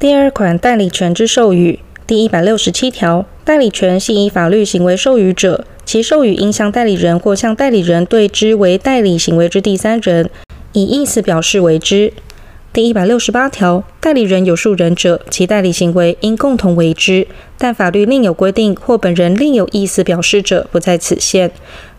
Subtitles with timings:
[0.00, 10.30] 第二款代理权之授予第一百六十七条，代理权系依法律行为授予者，其授予应向代理人或向代理人对之为代理行为之第三人，
[10.72, 12.14] 以意思表示为之。
[12.72, 17.26] 第一百六十八条，代理人有数人者，其代理行为应共同为之，
[17.58, 21.50] 但法律另有规定或本人另有意思表示者，不在此限。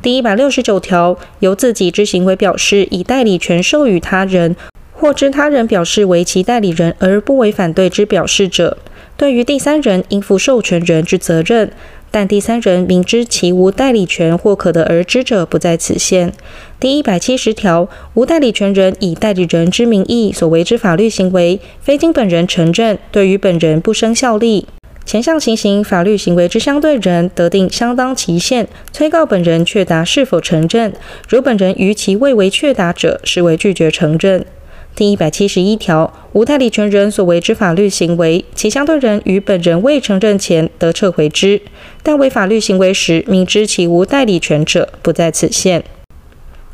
[0.00, 4.56] 第一百六十九条，由自己之行为表示以代理权授予他人。
[5.00, 8.76] 或知他人表示为其代理人而不为反对之表示者，
[9.16, 11.72] 对于第三人应负授权人之责任，
[12.10, 16.30] 但第三人明知其无代理权或可得而知者，不在此限。
[16.78, 24.66] 第一百七十条，无代理权人以代理人之名义所为之法律行为，非经本人承认，对于本人不生效力。
[25.06, 30.92] 前项情形，法律行为之相对人得定相当期限，催告本人确答是否承认。
[31.26, 34.44] 如本人于其未为确答者，视为拒绝承认。
[34.94, 41.62] 第一百七十一条，无代理权人所为之法律行为，其相对人于本人未承认前得撤回之，
[42.02, 45.82] 但为法律行为时明知其无代理权者，不在此限。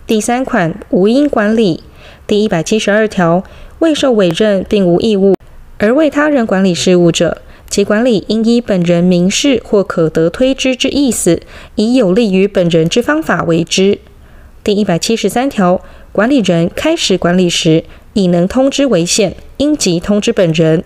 [0.07, 1.83] 第三款无因管理
[2.27, 3.45] 第一百七十二条，
[3.79, 5.35] 未受委任并无义务
[5.79, 11.41] 而为他人管理事务者，其管理应依本人明示或可得推知之意思，
[11.77, 13.99] 以有利于本人之方法为之。
[14.67, 20.81] 第一百七十三条，管理人开始管理时，以能通知为限，应即通知本人；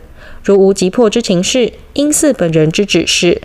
[0.45, 3.41] 如无急迫之情事，应赐本人之指示。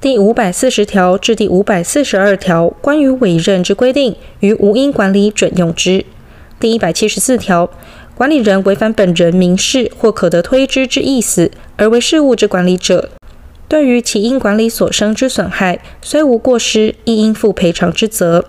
[0.00, 6.04] 第五百四十条至第五百四十二条关于委任之规定，于无因管理准用之。
[6.60, 7.68] 第一百七十四条，
[8.14, 13.10] 管理人违反本人明示或可得推知之意思，而为事务之管理者，
[13.66, 18.44] 对于其因管理所生之损害，虽无过失，亦应负赔偿之责。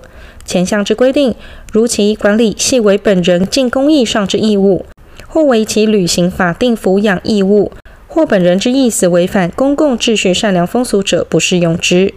[0.49, 1.35] 前项之规定，
[1.71, 4.83] 如其管理系为本人尽公益上之义务，
[5.27, 7.71] 或为其履行法定抚养义务，
[8.07, 12.11] 或本人之意思违反公共秩序、善良风俗者，不适用之。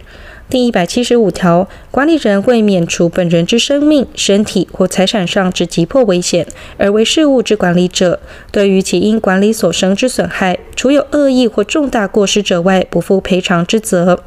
[0.49, 6.47] 第一百七十五条，管理人为免除本人之生命、身体或财产上之急迫危险，
[6.77, 8.19] 而为事务之管理者，
[8.51, 14.23] 对于其因管理所生之损害，除有恶意或重大过失者外，不负赔偿之责。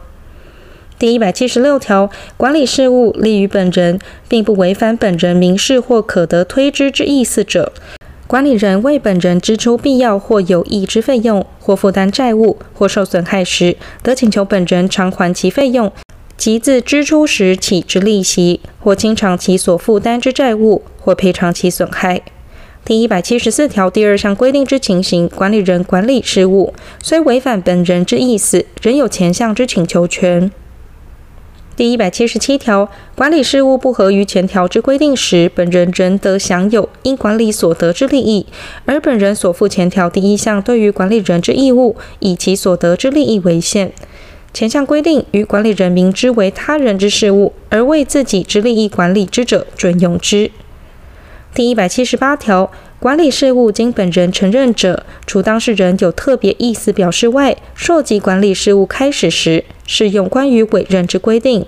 [0.99, 2.09] 第一百七十六条，
[2.39, 3.99] 管理事务利于本人，
[4.29, 7.71] 并不违反本人明示或可得推知之意思者，
[8.27, 15.93] 管理人为本人支出必要或有益之费用，或负担债务，或受损害时，得请求本人偿还其费用，
[16.39, 22.23] 及自支出时起之利息，或清偿其所负担之债务，或赔偿其损害。
[22.87, 30.51] 第一百七十四条第二项规定之情形，管理人管理事务，虽违反本人之意思，仍有前项之请求权。
[31.77, 38.47] 第一百七十七条，管理事务不合于前条之规定时，本人仍得享有因管理所得之利益，
[38.87, 43.93] 而本人所负前条第一项对于管理人之义务，以其所得之利益为限。
[44.55, 50.51] 前项规定于管理人明知为他人之事务，而为自己之利益管理之者，准用之。
[51.55, 52.73] 第一百七十八条。
[52.99, 61.65] 管理事务经本人承认者，除当事人有特别意思表示外，涉及管理事务开始时，适用关于委任之规定。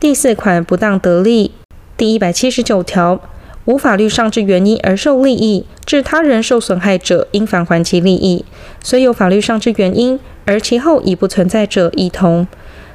[0.00, 1.52] 第四款不当得利
[1.96, 3.20] 第一百七十九条，
[3.66, 8.44] 无法律上之原因而受利益，致他人受损害者，应返还其利益；
[8.82, 12.46] 虽有法律上之原因，而其后已不存在者，亦同。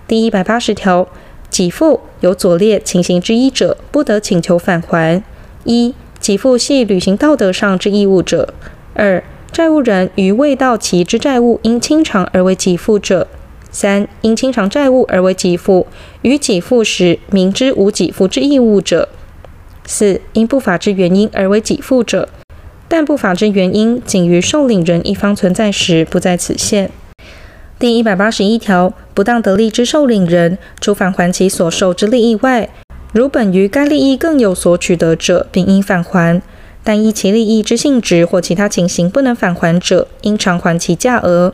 [0.07, 1.07] 第一百八十条，
[1.49, 5.23] 给付有左列情形之一者，不得请求返还：
[5.63, 5.93] 一。
[6.21, 8.49] 给付系履行道德上之义务者；
[8.93, 13.25] 二、债务人于未到期之债务应清偿而为给付者；
[13.71, 15.87] 三、因清偿债务而为给付，
[16.21, 19.07] 于给付时明知无给付之义务者；
[19.85, 22.29] 四、因不法之原因而为给付者，
[22.87, 26.89] 但不法之原因仅于受领人一方存在时，不在此限。
[27.77, 32.69] 第一百八十一条，不当得利之受领人，除返还其所受之利益外，
[33.13, 36.41] 如本于该利益更有所取得者，并应返还；
[36.83, 41.53] 但依其利益之性质或其他情形不能返还者，应偿还其价额。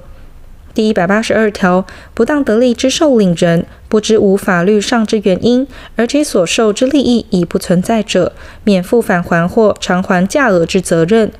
[0.75, 8.33] 第一百八十二条，不当得利之受领人，不知无法律上之原因，而且所受之利益已不存在者，
[8.65, 11.31] 免负返还或偿还价额之责任。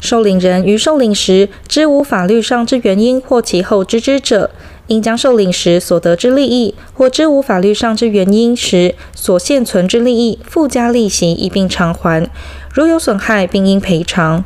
[0.00, 4.50] 受领人于受领时，知无法律上之原因或其后知之者，
[4.88, 12.28] 应将受领时所得之利益，或知无法律上之原因时所现存之利益，附加利息一并偿还。
[12.74, 14.44] 如有损害，并应赔偿。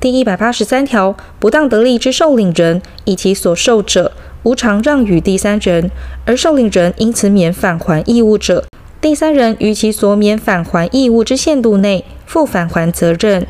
[0.00, 4.12] 第一百八十三条，不当得利之受领人，以其所受者
[4.44, 5.90] 无偿让与第三人，
[6.24, 8.64] 而受领人因此免返还义务者，
[8.98, 13.46] 第三人于其所免返还义务之限度内负返还责任。